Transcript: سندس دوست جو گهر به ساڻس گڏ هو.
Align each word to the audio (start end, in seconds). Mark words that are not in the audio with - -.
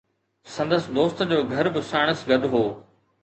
سندس 0.53 0.83
دوست 0.95 1.19
جو 1.29 1.39
گهر 1.51 1.67
به 1.73 1.81
ساڻس 1.91 2.19
گڏ 2.29 2.43
هو. 2.53 2.63